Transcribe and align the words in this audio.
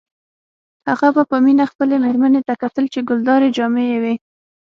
هغه 0.89 1.07
به 1.15 1.23
په 1.31 1.37
مینه 1.43 1.65
خپلې 1.71 1.95
میرمنې 2.03 2.41
ته 2.47 2.53
کتل 2.63 2.85
چې 2.93 2.99
ګلدارې 3.09 3.49
جامې 3.57 3.83
یې 3.91 3.97
وې 4.03 4.15